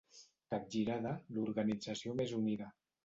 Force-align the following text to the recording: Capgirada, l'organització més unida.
Capgirada, 0.53 1.13
l'organització 1.35 2.17
més 2.23 2.35
unida. 2.43 2.73